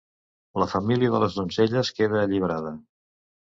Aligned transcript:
La 0.63 0.67
família 0.71 1.11
de 1.17 1.19
les 1.25 1.37
donzelles 1.41 1.93
queda 2.01 2.19
alliberada. 2.25 2.75